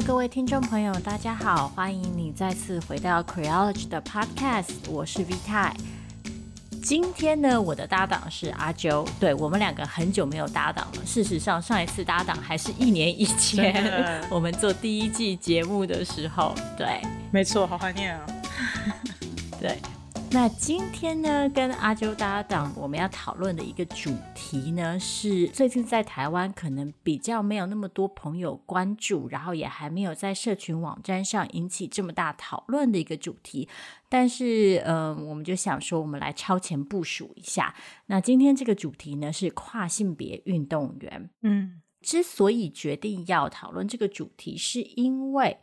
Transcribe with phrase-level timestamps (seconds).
[0.00, 5.74] Hello，各位听众朋友，大家好，欢迎你再次回到 Creology 的 Podcast，我是 V 泰。
[6.82, 11.04] 今天呢，我的搭档是阿啾，对，我们两个很久没有搭档了。
[11.04, 18.26] 事实上，上一次搭档还是一年以前， 我们做第一季节目的时候，对，没错，好怀念啊，
[19.60, 19.78] 对。
[20.32, 33.68] 那今天呢，跟阿啾搭档，我们要讨论的一个主题呢，是最近在台湾可能比较没有那么多朋友关注，然后也还没有在社群网站上引起这么大讨论的一个主题。
[34.08, 37.74] 但是，嗯、呃，我们就想说，我们来超前部署一下。
[38.06, 41.28] 那今天这个主题呢，是跨性别运动员。
[41.42, 45.58] 嗯，之所以决定要讨论这个主题，是因为，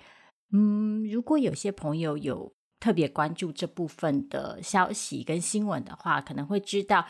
[0.51, 2.56] 嗯，如果有些朋友有。
[2.79, 7.07] 特别关注这部分的消息跟新闻的话，可能会知道，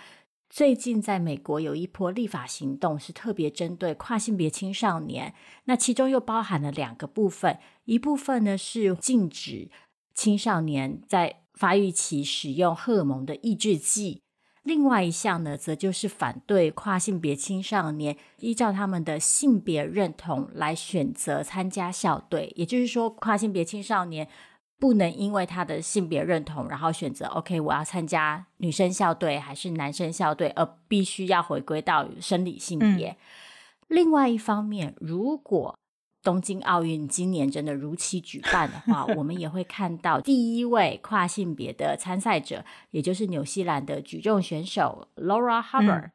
[0.49, 5.33] 最近在美国有一波立法行动，是特别针对跨性别青少年。
[5.65, 9.69] 那其中又包含了两个部分，一部分呢是禁止
[10.13, 14.21] 青少年在发育期使用荷尔蒙的抑制剂，
[14.63, 22.53] 另外一项呢，则就是反对跨性别青少年依照他们的性别认同来选择参加校队。
[22.55, 24.29] 也就是说，跨性别青少年。
[24.79, 33.09] 不能因为他的性别认同，然后选择 OK，我要参加女生校队还是男生校队，而必须要回归到生理性别。
[33.09, 33.15] 嗯。
[33.87, 35.75] 另外一方面，如果
[36.21, 45.63] 东京奥运今年真的如期举办的话，我们也会看到第一位跨性别的参赛者，也就是纽西兰的举重选手 Laura。
[45.81, 46.11] 嗯。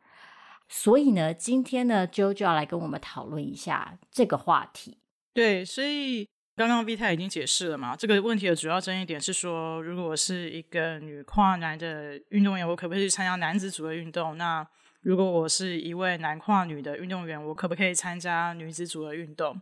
[0.69, 4.99] 所以呢，今天呢，Jo 就要来跟我们讨论一下这个话题。
[5.35, 6.29] 对，所以。
[6.63, 14.39] 刚刚 Vita 已经解释了嘛，这个问题的主要争议点是说，如果我是一个女跨男的运动员，我可不可以去参加男子组的运动？
[14.39, 14.65] 那
[15.01, 19.61] 如果我是一位男跨女的运动员，我可不可以参加女子组的运动？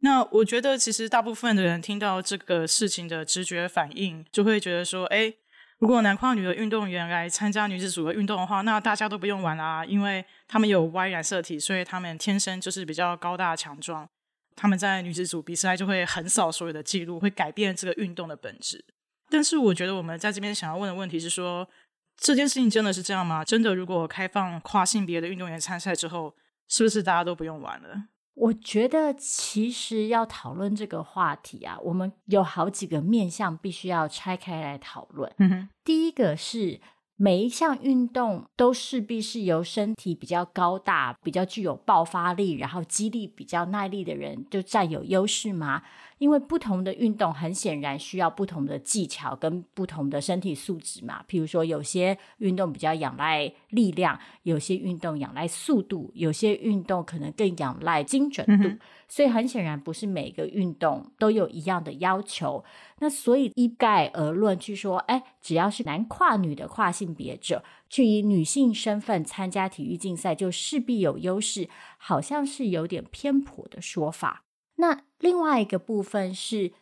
[0.00, 5.34] 那我觉得，其实大部分的人听到这个事情的直觉反应，就会觉得说，诶，
[5.78, 14.06] 如果男跨女的运动员来参加女子组的运动的话，那大家都不用玩啦，因为他们有 Y 染色体，所以他们天生就是比较高大强壮。
[14.54, 18.84] 他们在女子组比赛就会横扫所有的记录，会改变这个运动的本质。
[19.28, 21.68] 但是，我觉得我们在这边想要问的问题是说，
[22.16, 23.44] 这件事情真的是这样吗？
[23.44, 26.34] 真的，如果开放跨性别的运动员参赛之后，
[26.68, 28.08] 是不是大家都不用玩了？
[28.34, 35.32] 我觉得，其实要讨论这个话题啊，我们有好几个面向必须要拆开来讨论。
[35.38, 36.80] 嗯哼，第一个是。
[37.24, 45.82] 每一项运动都势必是由身体比较高大、比较具有爆发力，然后肌力比较耐力的人就占有优势吗？
[46.22, 51.24] 因为不同的运动很显然需要不同的技巧跟不同的身体素质嘛。
[51.28, 58.68] 譬如说，有些运动比较仰赖力量，有些运动仰赖速度，有些运动可能更仰赖精准度。
[58.68, 58.78] 嗯、
[59.08, 62.64] 所以很显然，不是每个运动都有一样的要求。
[63.00, 71.68] 那所以一概而论去说，哎，只要是男跨女的跨性别者去以女性身份参加体育竞赛，就势必有优势，
[71.98, 74.44] 好像是有点偏颇的说法。
[74.76, 76.72] 那另外一个部分是，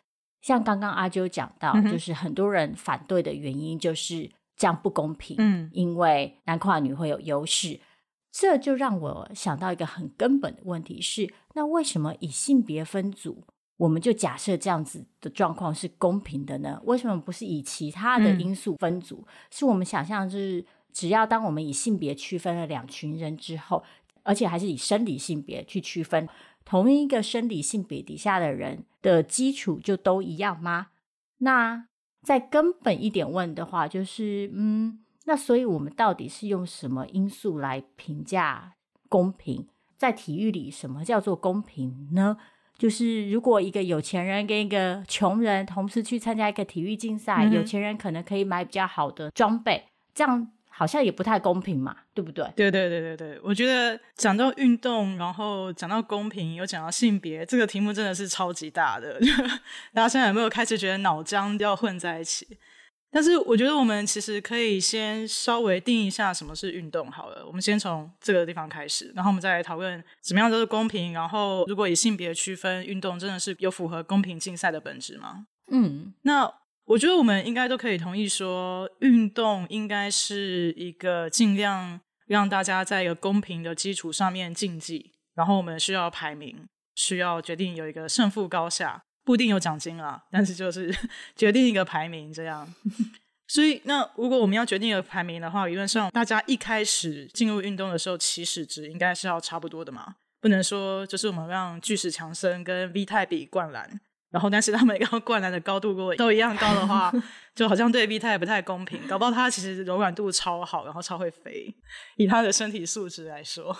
[0.40, 7.78] 像刚刚阿啾讲到，嗯、就是很多人反对的原因就是这样不公平，嗯，因为男跨女会有优势，
[8.32, 13.44] 这就让我想到一个很根本的问题是：那为什么以性别分组，
[13.76, 16.80] 我们就假设这样子的状况是公平的呢？
[16.84, 19.24] 为什么不是以其他的因素分组？
[19.26, 23.84] 嗯、是我们想象就是，只要当我们以性别区分了两群人之后，
[24.22, 26.26] 而且还是以生理性别去区分。
[26.64, 30.88] 同一个生理性别底下的人的基础就都一样吗？
[31.38, 31.86] 那
[32.22, 38.74] 再根本一点问的话，就是嗯，那所以我们到底是用什么因素来评价
[39.08, 39.66] 公平？
[39.96, 42.36] 在体育里，什么叫做公平呢？
[42.78, 50.50] 就是如果一个有钱人跟一个穷人同时去参加一个体育竞赛，嗯、有钱人可能可以买比较好的装备，这样。
[50.80, 52.42] 好像也不太公平嘛，对不对？
[52.56, 59.20] 对对对对对，我觉得讲到运动，然后讲到公平，又讲到性别，这个题目真的是超级大的。
[59.92, 62.56] 大家现在有没有开始觉得脑浆要混在一起？
[63.10, 67.44] 但是我觉得我们其实可以先稍微定一下什么是运动好了。
[67.46, 71.12] 我们先从这个地方开始，然后我们再来讨论怎么样都是公平。
[71.12, 75.44] 然后如果以性别区分，运动真的是有符合公平竞赛的本质吗？
[75.70, 76.50] 嗯，那。
[76.90, 86.66] 我觉得我们应该都可以同意说，运动应该是一个尽量让大家在一个公平的基础上面竞技，然后我们需要排名，
[86.96, 90.92] 需要决定有一个胜负高下，不一定有奖金啦，但是就是
[91.36, 92.66] 决定一个排名这样。
[93.46, 104.00] 所以，那如果我们要决定一个排名的话，理论上大家一开始进入运动的时候，起始值应该是要差不多的嘛，不能说就是我们让巨石强森跟 V 泰比灌篮。
[104.30, 107.12] 然后但是他们要灌篮的高度跟我都一样高的话，
[107.54, 109.00] 就好像对 V 太不太公平。
[109.06, 111.74] 搞不好他其实柔软度超好，然后超会飞，
[112.16, 113.76] 以他的身体素质来说，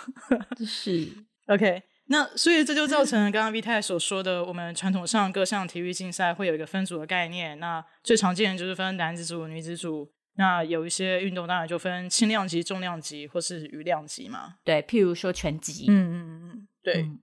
[0.65, 1.07] 是
[1.47, 1.83] OK。
[2.07, 7.57] 那所以这就造成了刚刚 V 太所说的，我们传统上各项体育竞赛会有一个分组的概念。
[7.59, 10.11] 那最常见的就是分男子组、女子组。
[10.35, 14.55] 那有一些运动当然就分轻量级、重量级或是余量级嘛。
[14.63, 15.85] 对，譬如说拳击。
[15.87, 17.01] 嗯嗯嗯，对。
[17.03, 17.19] 嗯、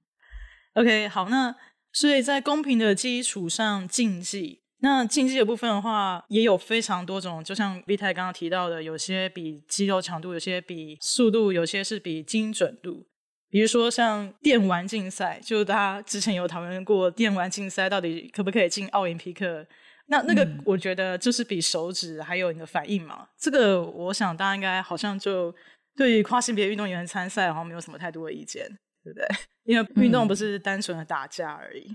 [0.75, 1.55] OK，好，那
[1.93, 7.43] 所以在公平的基础上竞技，那竞技的部分的话，也有非常多种。
[7.43, 13.06] 就像 V 太刚刚提到的，有些比肌肉强度，有些比速度，有些是比精准度。
[13.50, 19.67] 比如说像电玩竞赛，就大家之前有讨论过，电玩竞赛到底可不可以进奥林匹克？
[20.11, 25.55] 那那个我觉得就是比手指还有你的反应嘛，嗯、这个我想大家应该好像就
[25.96, 28.67] 对于跨性别运动员参赛好像没有什么太多的意见，
[29.13, 29.27] 对不对？
[29.65, 31.95] 因为运动不是单纯的打架而已。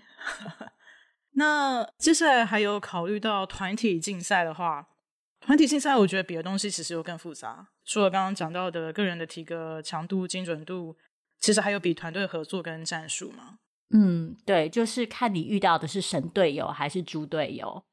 [0.60, 0.70] 嗯、
[1.36, 4.88] 那接下来还有考虑到团体竞赛的话，
[5.42, 10.96] 团体竞赛我觉得比的东西其实又更复杂，除了刚刚讲到的个人的体格强度、精准度，
[11.40, 13.58] 其实还有比团队合作跟战术嘛。
[13.96, 17.84] 嗯，对，就是看你遇到的是神队友还是猪队友。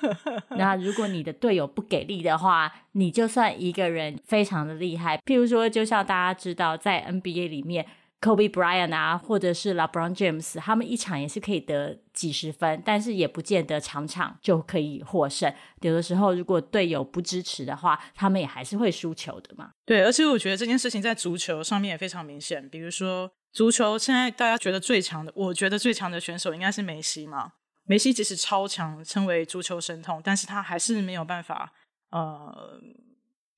[0.56, 7.86] 那如果你的队友不给力的话，你就算一个人非常的厉害，譬如说，就像大家知道，在 NBA 里面
[8.26, 15.52] ，Kobe Bryant 啊，或者是 LeBron James，他们一场也是可以得几十分，但是也不见得场场就可以获胜。
[15.82, 19.70] 有的时候，如果队友不支持的话，他们也还是会输球的嘛。
[19.84, 23.30] 对，而且我觉得这件事情在足球上面也非常明显，比如说。
[23.52, 27.52] 足球现在大家觉得最强的，我觉得最强的选手应该是梅西嘛。
[27.86, 31.72] 梅西即使超强，称为足球神童，但是他还是没有办法，
[32.10, 32.78] 呃，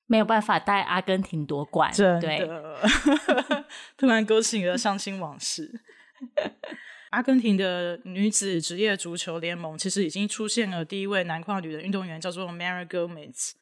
[0.08, 1.92] 没有办法带阿根廷夺冠。
[1.92, 3.64] 真的，对
[3.96, 5.80] 突然勾起了伤心往事。
[7.10, 13.52] 阿根廷的女子职业足球联盟其实已经出现了第一位男跨女的运动员，叫做 Mary Gomez。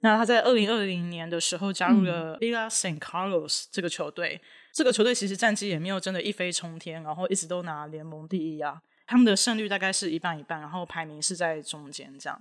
[0.00, 4.40] 那她在二零二零年的时候加入了 Villa San Carlos 这个球队。
[4.42, 8.82] 嗯这个球队其实战绩也没有真的一飞冲天，然后一直都拿联盟第一啊。
[9.06, 12.38] 他们的胜率大概是一半一半，然后排名是在中间这样。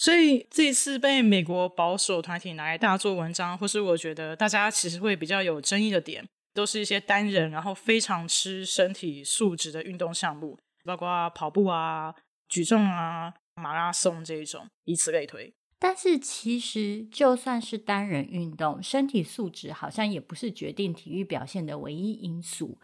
[0.00, 12.14] 所以这次被美国保守团体拿来大做文章，或是我觉得大家其实会比较有争议的点，都是一些单人然后非常吃身体素质的运动项目，包括跑步啊、
[12.48, 15.52] 举重啊、马拉松这一种，以此类推。
[15.78, 22.78] 但是其实，就算是单人运动，身体素质好像也不是决定体育表现的唯一因素。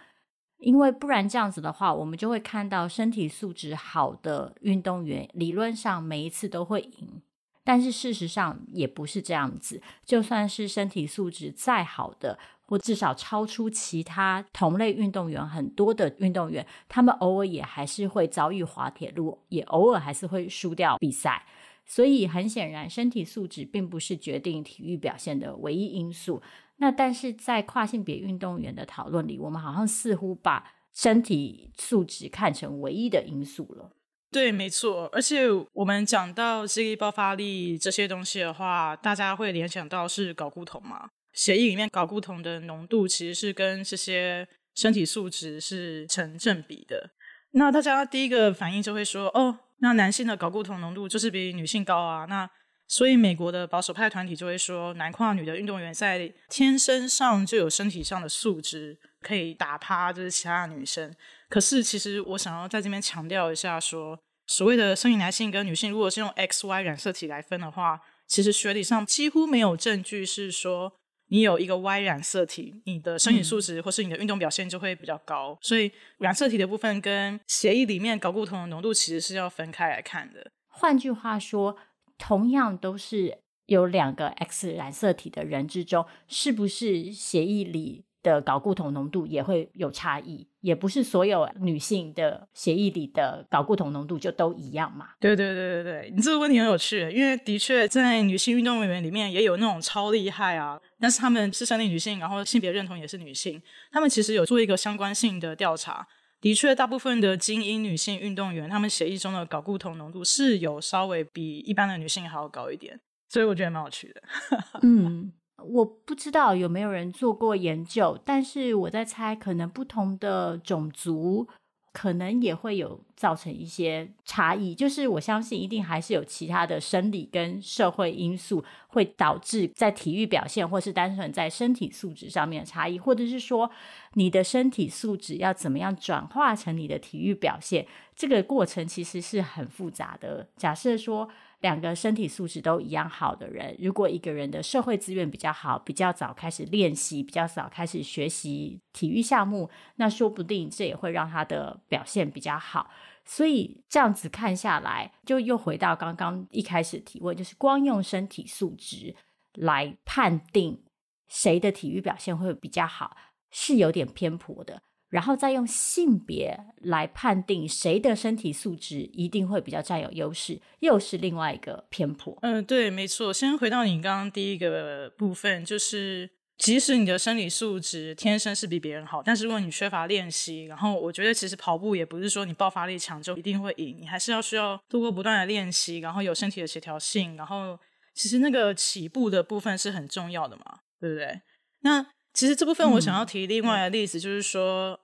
[0.59, 7.23] 因为不然这样子的话，我们就会看到身体素质好的运动员，理论上每一次都会赢。
[7.63, 9.83] 但是事实上也不是这样子。
[10.05, 21.45] 就算是身体素质再好的，或至少超出其他同类运动员很多的运动员，他们偶尔也还是会遭遇滑铁卢，也偶尔还是会输掉比赛。
[21.87, 26.43] 所以很显然，身体素质并不是决定体育表现的唯一因素。
[26.79, 33.93] 那但是在跨性别运动员的讨论里，我们好像似乎把身体素质看成唯一的因素了。
[34.31, 35.09] 对，没错。
[35.13, 41.09] 而且我们讲到肌力、爆发力这些东西的话，大家会联想到是睾固酮嘛？
[41.33, 47.11] 血液里面睾固酮的浓度其实是跟这些身体素质是成正比的。
[47.57, 52.49] 那大家第一个反应就会说：“哦。”那男性的睾固酮浓度就是比女性高啊，那
[52.89, 61.15] 所以美国的保守派团体就会说，男跨女的运动员在天生上就有身体上的素质，可以打趴就是其他的女生。
[61.51, 70.95] 可是其实我想要在这边强调一下说，说所谓的生理男性跟女性，如果是用 X Y 染色体来分的话，其实学理上几乎没有证据是说。
[71.29, 75.53] 你有一个 Y 染色体，你的身体素质或是你的运动表现就会比较高。
[75.53, 80.51] 嗯、所以染色体的部分跟血液里面睾固酮的浓度其实是要分开来看的。
[80.69, 81.77] 换句话说，
[82.17, 95.11] 同样都是有两个 X 染色体的人之中，是不是血液里的睾固酮浓度也会有差异，也不是所有女性的血液里的睾固酮浓度就都一样嘛？
[95.21, 106.09] 对对对对对，你这个问题很有趣，因为的确在女性运动员里面也有那种超厉害啊，但是她们是生理女性，然后性别认同也是女性，她们其实有做一个相关性的调查，
[106.41, 114.23] 的确大部分的精英女性运动员，她们血液中的睾固酮浓度是有稍微比一般的女性还要高一点，所以我觉得蛮有趣的。
[114.83, 115.33] 嗯。
[115.65, 121.49] 我不知道有没有人做过研究，但是我在猜，可能不同的种族
[121.93, 124.75] 可能也会有造成一些差异。
[124.75, 133.71] 就是我相信，一定还是有其他的生理跟社会因素会导致在体育表现，或是单纯在身体素质上面的差异，或者是说
[134.13, 140.47] 你的身体素质要怎么样转化成你的体育表现，这个过程其实是很复杂的。
[140.59, 141.27] 假设说，
[141.67, 152.89] 两个身体素质都一样好的人，如果一个人的社会资源比较好，比较早开始练习，比较早开始学习体育项目，那说不定这也会让他的表现比较好。
[153.25, 159.17] 所以这样子看下来，就又回到刚刚一开始提问，就是光用身体素质
[159.55, 160.85] 来判定
[161.27, 163.17] 谁的体育表现会比较好，
[163.51, 164.83] 是有点偏颇的。
[165.09, 172.37] 然后再用性别来判定谁的身体素质一定会比较占有优势，又是另外一个偏颇。
[172.43, 173.33] 嗯，对，没错。
[173.33, 187.79] 先回到你刚刚第一个部分，就是即使你的身体素质天生是比别人好，但是如果你缺乏练习，然后我觉得其实跑步也不是说你爆发力强就一定会赢，你还是要需要通过不断的练习，然后有身体的协调性，然后
[188.15, 191.43] 其实那个起步的部分是很重要的嘛，对不对？
[191.81, 192.05] 那
[192.37, 194.99] 其实这部分我想要提另外的例子，就是说，嗯、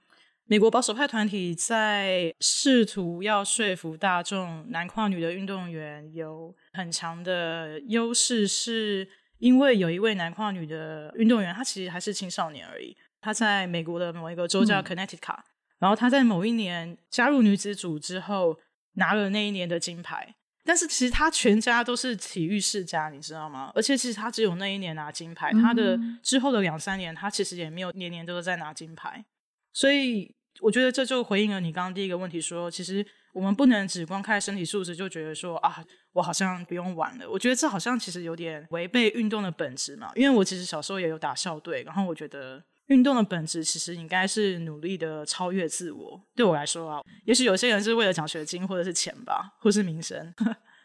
[0.45, 9.09] 美国保守派团体在试图要说服大众，男跨女的运动员有很强的优势，是
[9.39, 12.95] 因为有一位男跨女的运动员，他其实还是青少年而已。
[13.23, 15.45] 他在美国的某一个州叫 Connecticut，、嗯、
[15.79, 18.59] 然后他在某一年加入女子组之后，
[18.97, 20.35] 拿了那一年的金牌。
[20.64, 23.73] 但是其实他全家都是体育世家，你知道吗？
[23.75, 29.25] 而且其实他只有那一年拿金牌，他的之后的两三年，他其实也没有年年都是在拿金牌。
[29.73, 37.28] 所以我觉得这就回应了你刚刚第一个问题说，说其实我们不能只光看身体素质就觉得说啊，我好像不用玩了。
[37.28, 40.12] 我觉得这好像其实有点违背运动的本质嘛。
[40.14, 42.62] 因为我其实小时候也有打校队，然后我觉得。
[42.87, 46.23] 运动的本质其实应该是努力的超越自我。
[46.35, 50.35] 对我来说啊，也许有些人是为了奖学金，或者是钱吧，或是名声。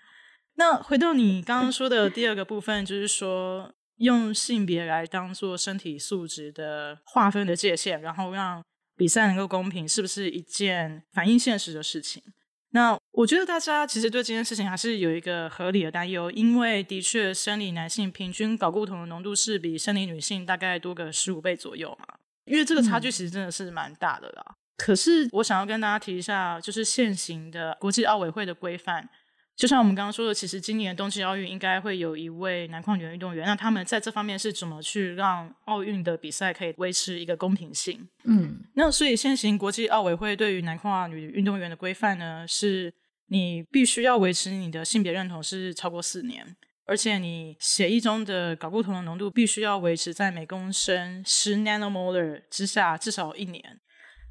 [0.56, 8.64] 那回到你刚刚说的第二个部分，就是说用性别来当做身体素质的划分的界限，然后让
[8.96, 12.24] 比赛能够公平，是不是一件反映现实的事情？
[12.72, 24.44] 那我觉得大家其实对这件事情还是有一个合理的担忧，因为的确生理男性平均睾固酮的浓度是比生理女性大概多个十五倍左右嘛，因为这个差距其实真的是蛮大的啦。
[24.48, 29.10] 嗯、可是我想要跟大家提一下，就是现行的国际奥委会的规范。
[29.58, 33.44] 就像我们刚刚说的，其实今年冬季奥运应该会有一位男跨女的运动员。
[33.44, 38.08] 那他们在这方面是怎么去让奥运的比赛可以维持一个公平性？
[38.26, 42.94] 嗯，那所以现行国际奥委会对于男跨女运动员的规范呢，是
[43.30, 53.80] 你必须要维持你的性别认同是超过四年，而且你血液中的睾固酮的浓度必须要维持在每公升十 nanomolar 之下至少一年。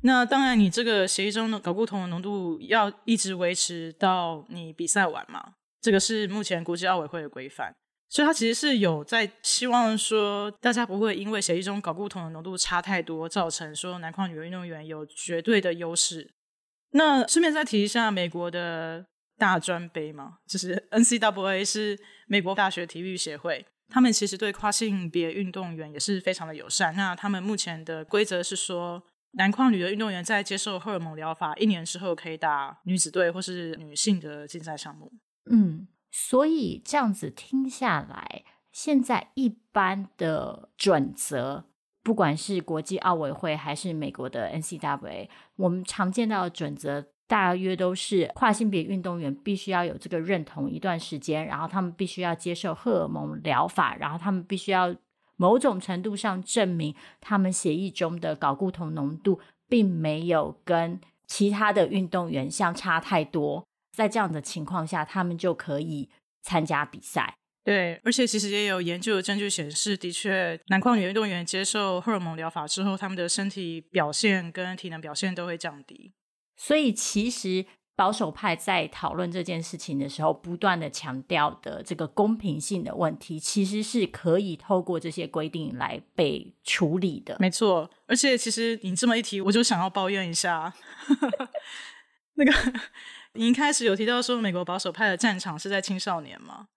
[0.03, 5.55] 那当然，你这个血液中的睾固酮的浓度要一直维持到你比赛完嘛？
[5.81, 7.75] 这个是目前国际奥委会的规范，
[8.09, 16.31] 所以它其实是有在希望说，大家不会因为血液中睾固酮的浓度差太多，造成说男跨女运动员有绝对的优势。
[16.91, 19.07] 那顺便再提一下，美国的
[19.39, 21.99] 大专杯嘛，就是 NCAA 是
[22.29, 26.95] 美国大学体育协会，他们其实对跨性别运动员也是非常的友善。
[26.95, 29.03] 那他们目前的规则是说。
[29.37, 35.13] 男跨女的运动员在接受荷尔蒙疗法一年之后，可以打女子队或是女性的竞赛项目。
[35.51, 41.67] 嗯，所以这样子听下来，现在一般的准则，
[42.03, 54.97] 不管是国际奥委会还是美国的 N C W A，我们常见到的准则大约都是跨性别运动员必须要有这个认同一段时间，然后他们必须要接受荷尔蒙疗法，然后他们必须要。
[55.37, 66.09] 某种程度上证明他们血液中的睾固酮浓度并没有跟其他的运动员相差太多，在这样的情况下，他们就可以
[66.43, 67.37] 参加比赛。
[67.65, 76.13] 对，而且其实也有研究的证据显示，的确，男矿女运动员接受荷尔蒙疗法之后，他们的身体表现跟体能表现都会降低。
[76.57, 77.67] 所以其实。
[77.97, 87.39] 保守派在讨论这件事情的时候，不断的强调的这个公平性的问题，其实是可以透过这些规定来被处理的。
[87.41, 90.75] 没错，而且其实你这么一提，我就想要抱怨一下，
[92.37, 92.53] 那个
[93.33, 96.69] 你一开始有提到说美国保守派的战场是在青少年吗？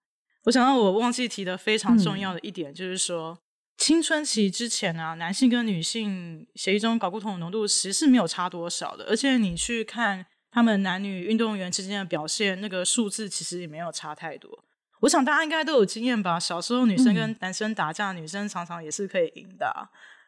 [0.46, 3.38] 我想到我忘记提的非常重要的一点，嗯、就是说
[3.78, 10.26] 青春期之前啊，男性跟女性血液中睾固酮的浓度其实是没有差多少的，而且你去看。
[10.52, 14.64] 他们男女运动员之间的表现，那个数字其实也没有差太多。
[15.02, 16.40] 我想大家应该都有经验吧？
[16.40, 19.88] 小时候女生跟男生打架，嗯、女生常常也是可以赢的啊。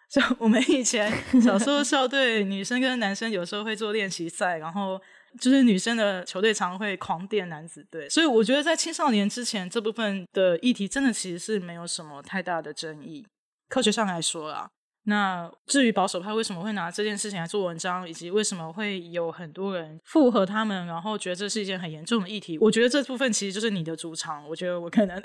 [0.10, 1.12] 像我们以前
[1.42, 5.02] 小时候校队，女生跟男生有时候会做练习赛，然后
[5.40, 13.26] 就是女生的球队常会狂电男子队，所以我觉得在青少年之前这部分的议题，真的其实是没有什么太大的争议。
[13.68, 14.70] 科学上来说啊。
[15.06, 24.48] 那至于保守派为什么会拿这件事情来做文章，以及为什么会有很多人附和他们，然后觉得这是一件很严重的议题，我觉得这部分其实就是你的主场。
[24.48, 25.20] 我觉得我可能，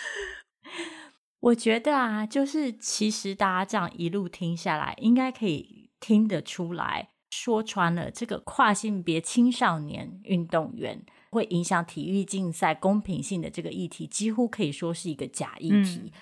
[1.40, 16.02] 我觉得啊，就是其实大家这样一路听下来，应该可以听得出来，说穿了这个跨性别青少年运动员会影响体育竞赛公平性的这个议题，几乎可以说是一个假议题。
[16.04, 16.12] 嗯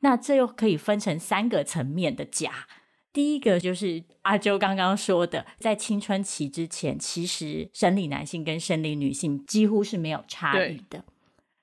[0.00, 2.66] 那这又可以分成三个层面的假。
[3.12, 11.04] 第一个就是阿周刚刚说的，在青春期之前，其实生理男性跟生理女性几乎是没有差异的。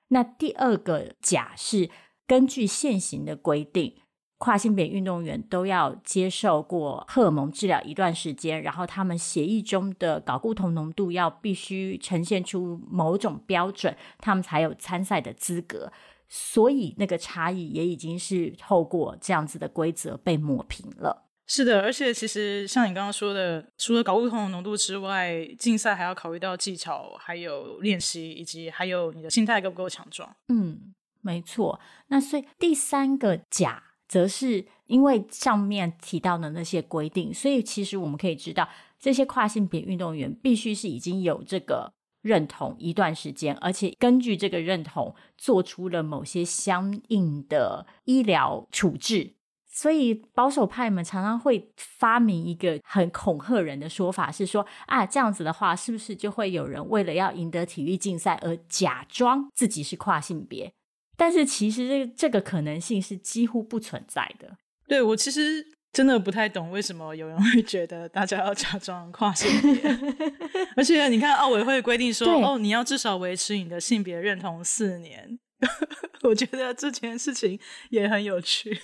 [0.08, 1.88] 那第二个假是
[2.26, 3.94] 根据现行的规定，
[4.38, 15.90] 跨性别运动员都要接受过荷尔蒙治疗一段时间，然后他们血液中的睾固酮浓度要必须呈现出某种标准，他们才有参赛的资格。
[16.28, 21.24] 所以那个差异也已经是透过这样子的规则被抹平了。
[21.48, 30.34] 是的，而且其实像你刚刚说的，除了搞不同的浓度之外，竞赛还要考虑到技巧，还有练习，以及还有你的心态够不够强壮。
[30.48, 31.78] 嗯，没错。
[32.08, 38.68] 那所以第三个假，则是因为上面提到的那些规定，所以其实我们可以知道，
[38.98, 41.92] 这些跨性别运动员必须是已经有这个。
[42.26, 49.34] 认同一段时间，而且根据这个认同做出了某些相应的医疗处置，
[49.70, 60.72] 所以保守派们常常会发明一个很恐吓人的说法，是说啊，这样子的话，是不是就会有人为了要赢得体育竞赛而假装自己是跨性别？
[61.16, 64.56] 但是其实这这个可能性是几乎不存在的。
[64.88, 65.75] 对，我其实。
[65.96, 69.82] 真的不太懂为什么有人会觉得大家要假装跨性别，
[70.76, 75.38] 而且你看奥委会规定说，哦，你要至少维持你的性别认同四年。
[76.24, 78.78] 我觉得这件事情也很有趣。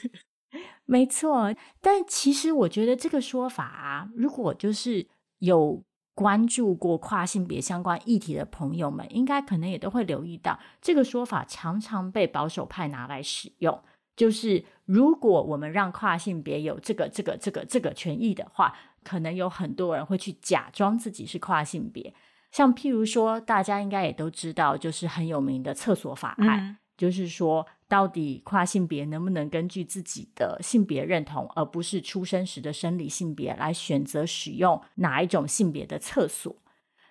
[0.87, 5.07] 没错，但其实我觉得这个说法啊，如果就是
[5.41, 13.83] 有关注过跨性别相关议题的朋友们，应该可能也都会留意到，这个说法常常被保守派拿来使用。
[14.17, 22.15] 就是如果我们让跨性别有这个、这个、这个、这个权益的话，可能有很多人会去假装自己是跨性别。
[22.51, 36.55] 像譬如说，大家应该也都知道，就是很有名的厕所法案，嗯、就是说，到底跨性别能不能根据自己的性别认同，而不是出生时的生理性别，来选择使用哪一种性别的厕所？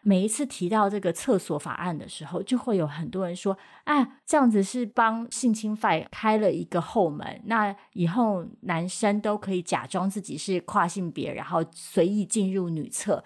[0.04, 13.24] 每一次提到这个厕所法案的时候，就会有很多人说：“啊，这样子是帮性侵犯开了一个后门，那以后男生都可以假装自己是跨性别，然后随意进入女厕。”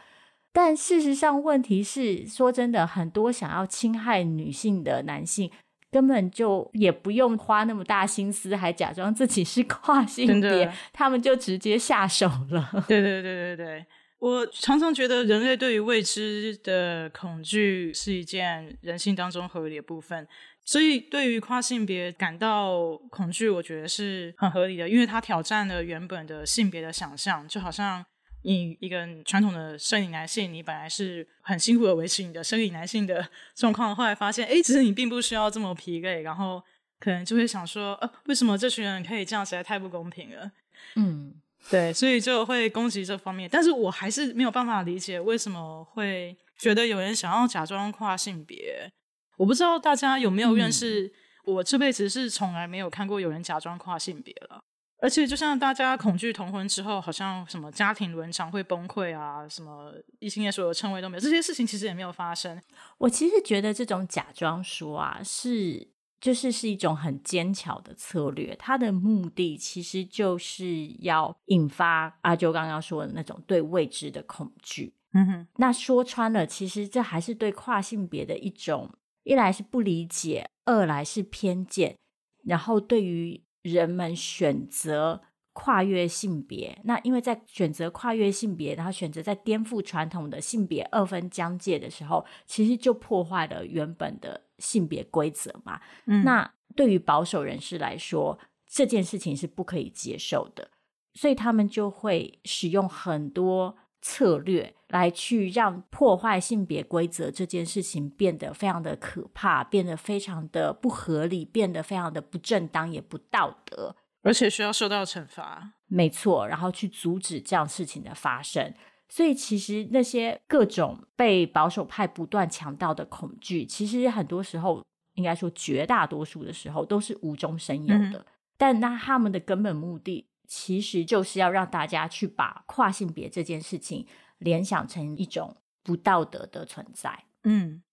[0.52, 5.52] 但事实上，问题是，说真的，很多想要侵害女性的男性，
[5.92, 12.70] 根本就也不用花那么大心思，还假装自己是跨性别，他们就直接下手了。
[12.88, 13.86] 对对对对对。
[14.20, 20.28] 我常常觉得人类对于未知的恐惧是一件人性当中合理的部分，
[20.64, 28.04] 所以对于跨性别感到恐惧，我觉得是很合理的，因为它挑战了原本的性别的想象，就好像
[28.44, 36.64] 你一个传统的生理男性，你本来是很辛苦的维持你的生理男性的 状况，后来发现，哎，其实你并不需要这么疲累，然后
[37.00, 40.52] 可能就会想说，呃，为什么这群人可以这样，实在太不公平了，
[40.96, 41.36] 嗯。
[41.70, 48.92] 对，所以就会攻击这方面，但是我还是没有办法理解为什么会觉得有人想要假装跨性别。
[49.38, 54.64] 我不知道大家有没有认识，嗯、我这辈子是从来没有看过有人假装跨性别了。
[55.02, 62.62] 而且就像大家恐惧同婚之后，好像什么家庭伦常会崩溃啊，什么异性恋所有称谓都没有，这些事情其实也没有发生。
[63.00, 65.95] 我其实觉得这种假装说啊是。
[66.20, 74.94] 就是是一种很奸巧的策略，它的目的其实就是要引发阿啾刚刚说的那种对未知的恐惧。
[75.14, 78.92] 嗯哼，那说穿了，其实这还是对跨性别的一种，
[79.24, 81.96] 一来是不理解，二来是偏见，
[82.44, 85.22] 然后对于人们选择
[85.56, 94.42] 跨越性别，那因为在选择跨越性别，然后选择在颠覆传统的性别二分疆界的时候，其实就破坏了原本的。
[94.58, 100.70] 性别规则嘛，嗯，那对于保守人士来说，这件事情是不可以接受的，
[101.14, 113.94] 所以他们就会使用很多策略来去让破坏性别规则这件事情变得非常的可怕，变得非常的不合理，变得非常的不正当也不道德，
[114.26, 115.74] 而且需要受到惩罚。
[115.88, 118.74] 没错，然后去阻止这样事情的发生。
[119.08, 124.84] 所以，其实那些各种被保守派不断强调的恐惧，其实很多时候，
[125.14, 128.18] 应该说绝大多数的时候，都是无中生有的。
[128.18, 128.26] 嗯、
[128.58, 134.08] 但那他们的根本目的，其实就是要让大家去把跨性别这件事情
[134.40, 137.26] 联想成一种不道德的存在。
[137.44, 137.84] 嗯，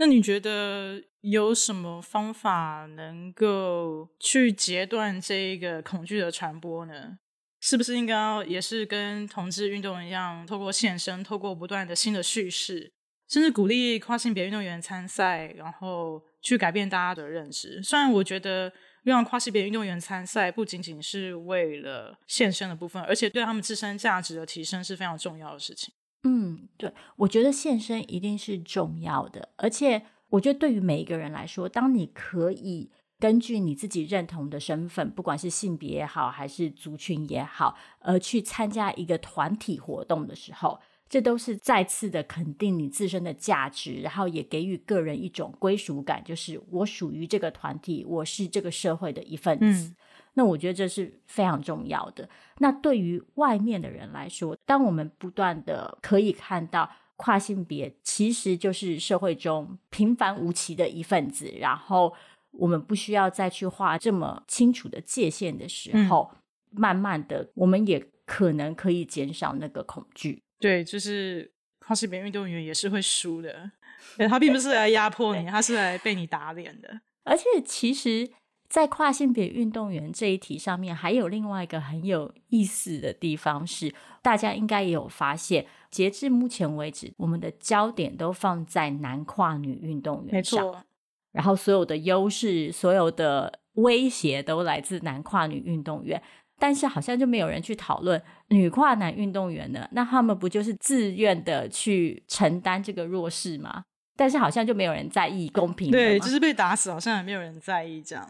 [0.00, 7.18] 那你觉得有什么方法能够去截断这一个恐惧的传播呢？
[7.60, 12.94] 是不是应该也是跟同志运动一样，透过现身，透过不断的新的叙事，
[13.28, 17.82] 甚至鼓励跨性别运动员参赛，然后去改变大家的认知？
[17.82, 25.92] 虽然我觉得让跨性别运动员参赛不仅仅是为了现身的部分，而且对他们自身价值的提升是非常重要的事情。
[26.24, 32.90] 嗯，对，我觉得献身一定是重要的，而且我觉得对于每一个人来说，当你可以。
[33.20, 49.88] 根据你自己认同的身份，不管是性别也好，还是族群也好，而去参加一个团体活动的时候，这都是再次的肯定你自身的价值，然后也给予个人一种归属感，就是我属于这个团体，我是这个社会的一份子。
[49.90, 49.96] 嗯。
[50.34, 52.28] 那我觉得这是非常重要的。
[52.58, 62.14] 那对于外面的人来说，当我们不断的可以看到跨性别其实就是社会中平凡无奇的一份子，然后。
[62.52, 66.36] 我们不需要再去画这么清楚的界限的时候，嗯、
[66.72, 70.42] 慢慢的，我们也可能可以减少那个恐惧。
[70.58, 73.70] 对，就是跨性别运动员也是会输的，
[74.28, 77.00] 他并不是来压迫你，他是来被你打脸的。
[77.22, 78.28] 而且，其实，
[78.70, 90.84] 在跨性别运动员这一题上面，还有另外一个很有意思的地方是，大家应该也有发现，截至目前为止，我们的焦点都放在男跨女运动员上。
[91.32, 96.22] 然后所有的优势、所有的威胁都来自男跨女运动员，
[96.56, 99.88] 但是好像就没有人去讨论女跨男运动员呢？
[99.90, 103.84] 那他们不就是自愿的去承担这个弱势吗？
[104.20, 105.90] 但是好像就没有人在意公平。
[105.90, 108.28] 对，就是被打死，好像也没有人在意这样。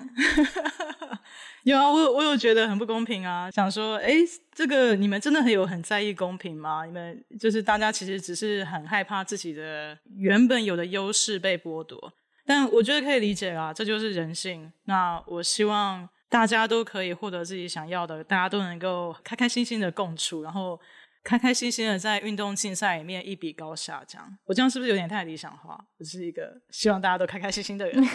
[1.64, 4.12] 有啊，我我有觉得很不公平啊，想说，哎，
[4.55, 6.85] 这个你们真的很有很在意公平吗？
[6.87, 12.12] 你们就是大家其实只是很害怕自己的原本有的优势被剥夺。
[12.46, 14.72] 但我觉得可以理解啦，这就是人性。
[14.85, 20.81] 那我希望大家都可以获得自己想要的，大家都能够开开心心的共处，然后
[21.22, 24.02] 开开心心的在运动竞赛里面一比高下。
[24.06, 25.78] 这样，我这样是不是有点太理想化？
[25.98, 28.02] 我是一个希望大家都开开心心的人。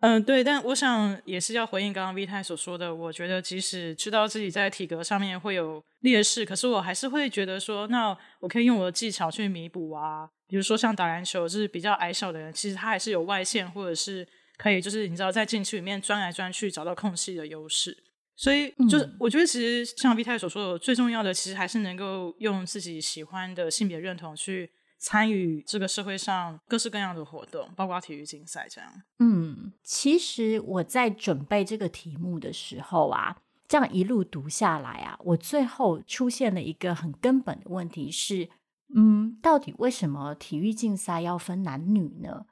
[0.00, 2.92] 嗯，对，但我想也是要回应刚刚 V 太所说的。
[2.92, 10.28] 我觉得即使知道自己在体格上面会有劣势，可是我还是会觉得说，那我可以用我的技巧去弥补啊。
[10.48, 14.26] 比如说像打篮球，就是比较矮小的人，其实他还是有外线，或者是
[14.58, 17.96] 可以，就是你知道在禁区里面钻来钻去找到空隙的优势。
[18.42, 24.72] 所以，就是我觉得其实像 V 太所说的，最重要的其实还是能够用自己喜欢的性别认同去。
[25.04, 28.88] 参与这个社会上各式各样的活动，包括体育竞赛这样。
[29.18, 38.48] 嗯，其实我在准备这个题目的时候啊，这样一路读下来啊，我最后出现了一个很根本的问题是，
[38.94, 42.46] 嗯，到底为什么体育竞赛要分男女呢？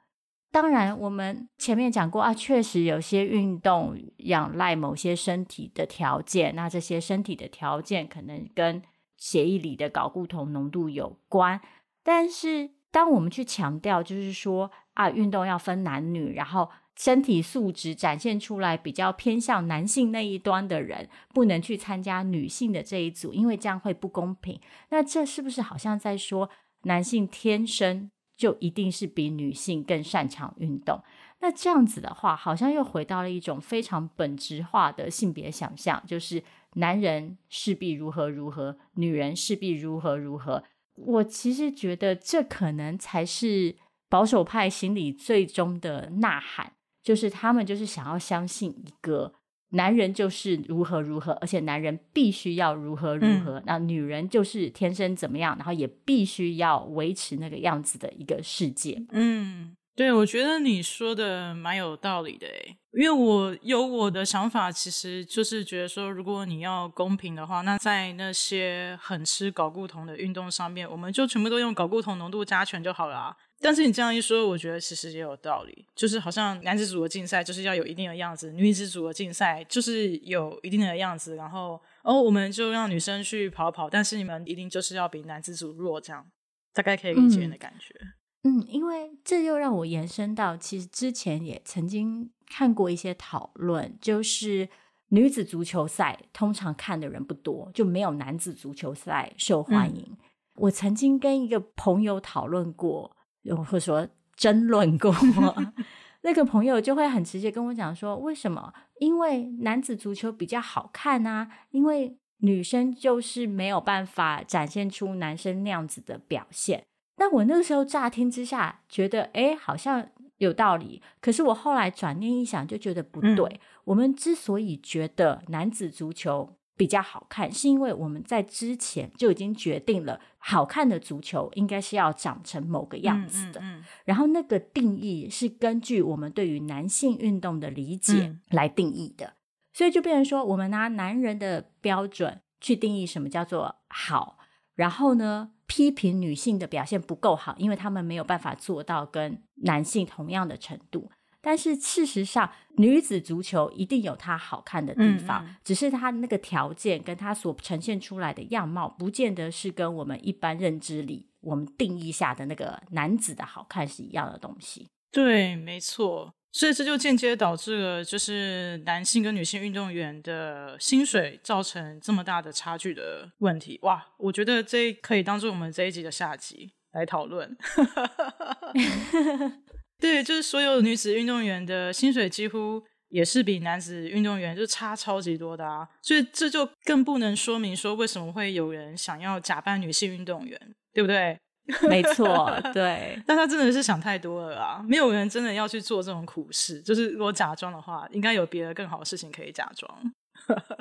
[0.51, 8.83] 当然，我们前面讲过啊，确实有些运动仰赖某些身体的条件，那这些身体的条件可能跟
[9.17, 11.61] 血液里的睾固酮浓度有关。
[12.03, 24.59] 但是，当我们去强调，就是说啊，运动要分男女，然后身体素质展现出来比较偏向男性那一端的人，不能去参加女性的这一组，因为这样会不公平。
[24.89, 26.49] 那这是不是好像在说，
[26.83, 28.11] 男性天生
[28.41, 30.99] 就一定是比女性更擅长运动？
[31.41, 40.63] 那这样子的话，好像又回到了一种非常本质化的性别想象，就是男人势必如何如何，女人势必如何如何。
[40.95, 43.75] 我其实觉得这可能才是
[44.09, 46.73] 保守派心里最终的呐喊，
[47.03, 49.35] 就是他们就是想要相信一个
[49.71, 59.03] 男人就是如何如何，而且男人必须要如何如何，那、嗯、女人就是天生怎么样，然后也必须要维持那个样子的一个世界。
[59.11, 59.75] 嗯。
[59.93, 73.35] 对，我觉得你说的蛮有道理的诶，因为我有我的想法，其实就是觉得说，如果你要公平的话，那在那些很吃睾固酮的运动上面，我们就全部都用睾固酮浓度加权就好了啊。
[73.61, 86.25] 但是你这样一说，我觉得其实也有道理，就是好像男子组的竞赛就是要有一定的样子，女子组的竞赛就是有一定的样子，然后哦，我们就让女生去跑跑，但是你们一定就是要比男子组弱，这样
[86.73, 87.93] 大概可以理解的感觉。
[88.01, 94.67] 嗯嗯，因为这又让我延伸到，其实之前也曾经看过一些讨论，就是
[95.09, 100.07] 女子足球赛通常看的人不多，就没有男子足球赛受欢迎。
[100.09, 100.17] 嗯、
[100.55, 103.15] 我曾经跟一个朋友讨论过，
[103.49, 105.13] 或者说争论过，
[106.23, 108.73] 那个朋友就会很直接跟我讲说：“为什么？
[108.99, 116.83] 因为男子足球比较好看啊，因为女生就是没有办法展现出男生那样子的表现。”
[117.17, 120.09] 但我那个时候乍听之下觉得，哎，好像。
[120.37, 123.45] 有道理，可是我后来转念一想，就觉得不对。
[123.45, 133.59] 嗯、我们之所以觉得男子足球比较好看，是因为我们在之前就已经决定了，好看的足球应该是要长成某个样子的。
[133.59, 139.33] 嗯嗯嗯、然后那个定义是根据我们对于男性运动的理解来定义的，嗯、
[139.73, 144.39] 所以就变成说，我们拿男人的标准去定义什么叫做好，
[144.73, 151.11] 然后呢，批评女性的表现不够好，因为他们没有办法做到跟男性同样的程度。
[151.41, 164.87] 但是事实上，女子足球一定有它好看的地方，嗯嗯，只是它那个条件跟它所呈现出来的样貌，不见得是跟我们一般认知里我们定义下的那个男子的好看是一样的东西。
[165.11, 166.33] 对，没错。
[166.53, 173.79] 所以这就间接导致了，就是男性跟女性运动员的薪水造成这么大的差距的问题。
[173.83, 177.55] 哇，我觉得这可以当做我们这一集的下集来讨论。
[180.01, 190.59] 对，就是所有女子运动员的薪水几乎也是比男子运动员就差超级多的啊，所以这就更不能说明说为什么会有人想要假扮女性运动员，
[190.93, 191.39] 对不对？
[191.87, 194.83] 没错，对，但他真的是想太多了啊！
[194.87, 196.81] 没有人真的要去做这种苦事。
[196.81, 200.13] 就是如果假装的话，应该有别的更好的事情可以假装。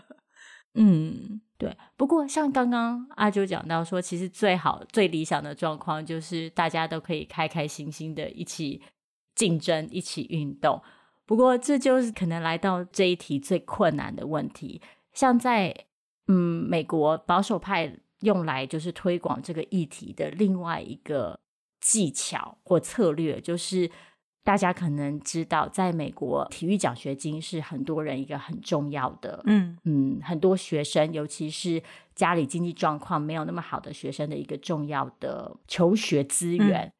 [0.74, 1.76] 嗯，对。
[1.96, 8.80] 不过像刚刚阿啾讲到说，其实最好、最理想的状况就是大家都可以开开心心的一起
[9.40, 10.82] 竞争、一起运动。
[11.24, 14.80] 不过这就是可能来到这一题最困难的问题。
[15.12, 15.74] 像在
[16.26, 17.96] 嗯美国保守派。
[18.20, 21.40] 用来就是推广这个议题的另外一个
[21.80, 23.90] 技巧或策略，就是
[24.44, 31.82] 大家可能知道，在美国体育奖学金是很多人一个很重要的，嗯嗯，很多学生，尤其是
[32.14, 36.92] 家里经济状况没有那么好的学生的一个重要的求学资源，嗯、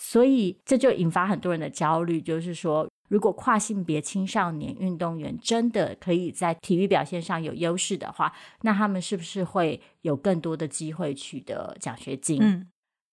[0.00, 2.88] 所以这就引发很多人的焦虑，就是说。
[3.10, 8.32] 如果跨性别青少年运动员真的可以在体育表现上有优势的话，
[8.62, 12.38] 那他们是不是会有更多的机会取得奖学金？
[12.40, 12.70] 嗯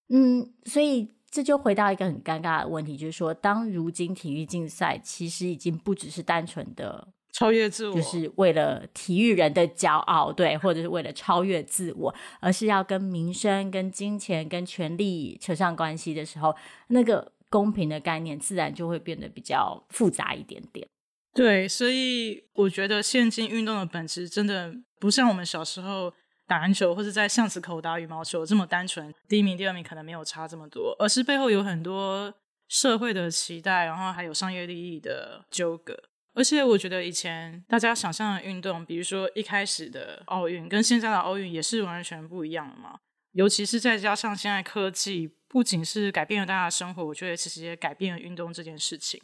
[0.09, 16.55] 嗯，所以这就回到一个很尴尬的问题，就是说，当如今体育竞赛其实已经不只是单纯的超越自我，就是为了体育人的骄傲，对，或者是为了超越自我，而是要跟名声、跟金钱、跟权力扯上关系的时候，
[16.87, 17.31] 那个。
[17.49, 20.85] 公平的概念自然就会变得比较复杂一点点。
[21.33, 26.13] 对，所以我觉得现今运动的本质真的不像我们小时候
[26.45, 32.33] 打篮球或者在巷子口打羽毛球这么单纯，第一名、第二名可能没有差这么多，而是背后有很多
[32.67, 35.97] 社会的期待，然后还有商业利益的纠葛。
[36.37, 42.99] 而且我觉得以前大家想象的运动，比如说一开始的奥运，跟现在的奥运也是完全不一样嘛。
[43.33, 45.33] 尤其是再加上现在科技。
[45.49, 49.19] 不仅是改变了大家的生活，我觉得其实也改变了运动这件事情。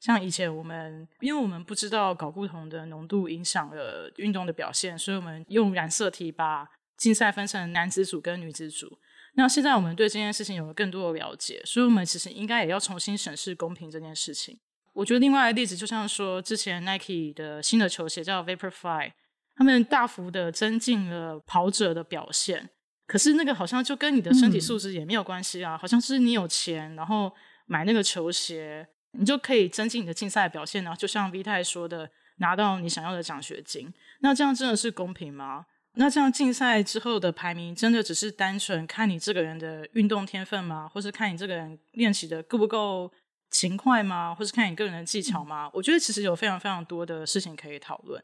[0.00, 8.98] 像以前我们，因为我们不知道睾固酮的浓度影响了运动的表现，所以我们用染色体把竞赛分成男子组跟女子组。
[9.34, 14.58] 那现在我们对这件事情有了更多的了解，所以我们其实应该也要重新审视公平这件事情。
[14.96, 19.12] 我觉得另外一个例子，就像说之前 Nike 的新的球鞋叫 Vaporfly，
[19.54, 22.70] 他们大幅的增进了跑者的表现。
[23.06, 27.30] 可是那个好像就跟你的身体素质也没有关系啊，嗯、好像是你有钱，然后
[27.66, 33.92] 买那个球鞋，你就可以增进你的竞赛表现，然后就像 V 太说的，拿到你想要的奖学金。
[34.20, 35.66] 那这样真的是公平吗？
[35.98, 40.88] 那这样竞赛之后的排名，真的只是单纯看你这个人的运动天分吗？
[40.88, 43.12] 或是看你这个人练习的够不够
[43.58, 44.34] 勤快吗？
[44.34, 45.66] 或是看你个人的技巧吗？
[45.68, 48.22] 嗯、我觉得其实有非常非常多的事情可以讨论。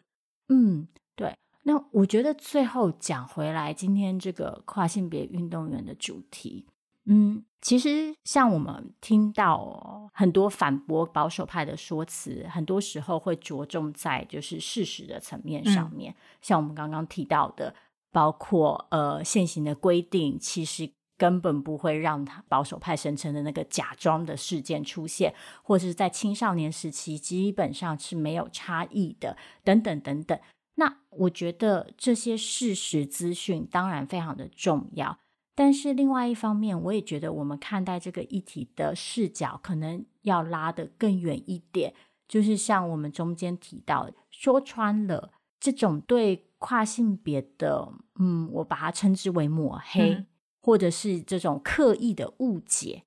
[0.51, 1.35] 嗯，对。
[1.63, 6.67] 那我觉得最后讲回来，今天这个跨性别运动员的主题，
[7.07, 16.13] 嗯，其实像我们听到很多反驳保守派的说辞，很多时候会着重在就是事实的层面上面。
[16.13, 17.75] 嗯、像我们刚刚提到的，
[18.11, 30.39] 包括呃现行的规定，其实根本不会让他保守派声称的那个假装的事件出现，或者是在青少年时期基本上是没有差异的，等等等等。
[30.77, 35.19] 那我觉得这些事实资讯当然非常的重要，
[35.55, 41.95] 但是另外一方面，我也觉得我们看待这个议题的视角可能要拉得更远一点。
[42.27, 50.25] 就是像我们中间提到，说穿了，这种对跨性别的，嗯，我把它称之为抹黑，
[50.63, 53.03] 或者是这种刻意的误解，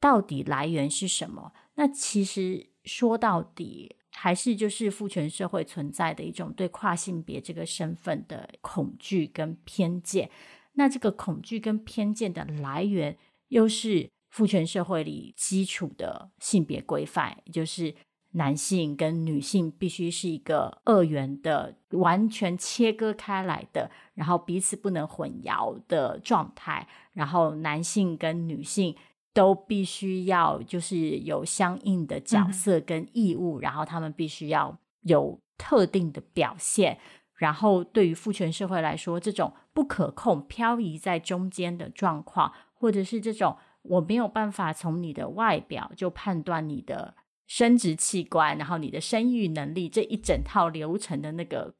[0.00, 1.52] 到底来源是什么？
[1.74, 10.30] 那其实说到底，还是就是父权社会存在的一种对跨性别这个身份的恐惧跟偏见。
[10.74, 17.94] 那这个恐惧跟偏见的来源，又是父权社会里基础的性别规范，也就是
[18.34, 26.86] 男性跟女性必须是一个二元的、完全切割开来的，然后彼此不能混淆的状态。
[27.12, 28.94] 然后男性跟女性。
[29.34, 36.96] 都必须要就是有相应的角色跟义务，嗯、然后他们必须要有特定的表现。
[37.34, 51.72] 然后对于父权社会来说，这种不可控、漂移在中间的状况，或者是这种我没有办法从你的外表就判断你的生殖器官，然后你的生育能力这一整套流程的那个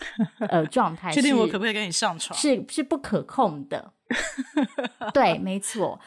[0.48, 2.38] 呃状态，确定我可不可以跟你上床？
[2.38, 3.92] 是是不可控的。
[5.14, 5.98] 对，没错。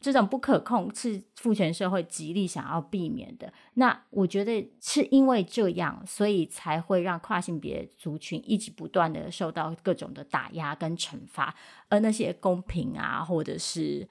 [0.00, 3.52] 这种不可控是父权社会极力想要避免的。
[3.74, 11.54] 那我觉得是因为这样，所以才会让跨性别族群一直不断的受到各种的打压跟惩罚，
[11.88, 14.08] 而那些公平啊，或者是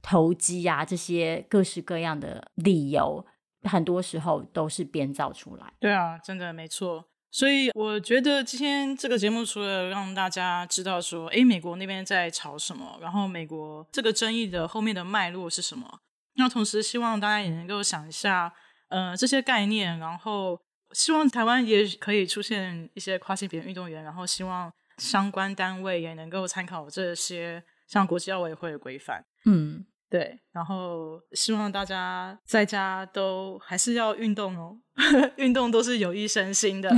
[0.00, 3.26] 投机啊，这些各式各样的理由，
[3.64, 5.72] 很多时候都是编造出来。
[5.80, 7.04] 对啊，真的没错。
[7.30, 15.98] 所以我觉得今天这个节目除了让大家知道说，诶，美国那边在吵什么，然后美国这个争议的后面的脉络是什么，
[16.36, 18.52] 那同时希望大家也能够想一下，
[18.88, 20.60] 呃，这些概念，然后
[20.92, 29.84] 希望台湾也可以出现一些跨性别运动员，然后希望相关单位也能够参考这些像国际奥委会的规范，嗯。
[30.14, 34.76] 对，然后希望大家在家都还是要运动哦，
[35.34, 36.88] 运动都是有益身心的。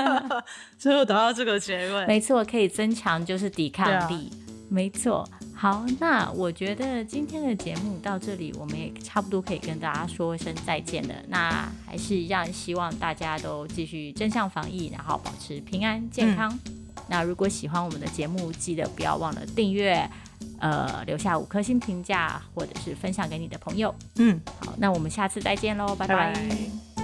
[0.78, 5.28] 最后得到这个结论，没错，可以增强就是抵抗力，啊、没错。
[5.54, 11.14] 好，那我觉得今天的节目到这里，我们也差不多可以跟大家说一声再见了。
[11.28, 16.50] 那还是一样，希望大家都继续正向防疫，然后保持平安健康。
[16.64, 20.08] 嗯、那如果喜欢我们的节目，记得不要忘了订阅。
[20.58, 23.94] 呃，留下五颗星评价，或者是分享给你的朋友。
[24.16, 26.32] 嗯，好，那我们下次再见喽，拜拜。
[26.32, 26.95] 拜拜。